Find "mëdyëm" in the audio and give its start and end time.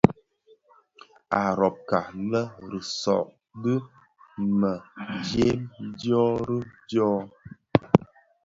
4.59-5.61